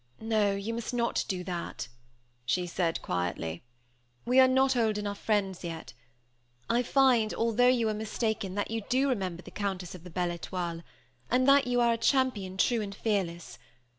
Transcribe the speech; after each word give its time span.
"No, 0.23 0.55
you 0.55 0.73
must 0.73 0.95
not 0.95 1.23
do 1.27 1.43
that," 1.43 1.87
she 2.43 2.65
said 2.65 3.03
quietly, 3.03 3.61
"we 4.25 4.39
are 4.39 4.47
not 4.47 4.75
old 4.75 4.97
enough 4.97 5.19
friends 5.19 5.63
yet. 5.63 5.93
I 6.67 6.81
find, 6.81 7.35
although 7.35 7.67
you 7.67 7.85
were 7.85 7.93
mistaken, 7.93 8.55
that 8.55 8.71
you 8.71 8.81
do 8.89 9.07
remember 9.07 9.43
the 9.43 9.51
Countess 9.51 9.93
of 9.93 10.03
the 10.03 10.09
Belle 10.09 10.35
Étoile, 10.35 10.81
and 11.29 11.47
that 11.47 11.67
you 11.67 11.81
are 11.81 11.93
a 11.93 11.97
champion 11.99 12.57
true 12.57 12.81
and 12.81 12.95
fearless. 12.95 13.59